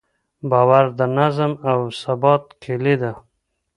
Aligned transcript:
باور 0.51 0.85
د 0.99 1.01
نظم 1.17 1.51
او 1.71 1.79
ثبات 2.01 2.43
کیلي 2.61 2.95
ده. 3.01 3.11